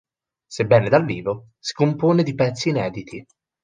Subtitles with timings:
[0.47, 3.23] Sebbene dal vivo, si compone di pezzi inediti.